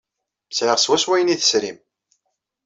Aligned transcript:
Sɛiɣ 0.51 0.77
swawa 0.79 1.13
ayen 1.15 1.31
ay 1.33 1.39
tesrim. 1.39 1.77